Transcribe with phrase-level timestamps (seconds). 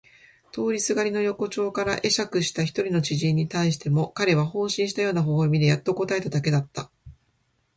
[0.51, 6.89] 通りすがりに横町から会釈えしゃくした一人の知人に対しても彼は放心したような微笑でやっと答えただけだった。